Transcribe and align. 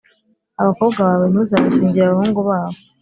Abakobwa 0.61 0.99
bawe 1.07 1.25
ntuzabashyingire 1.31 2.05
abahungu 2.07 2.39
babo, 2.49 2.77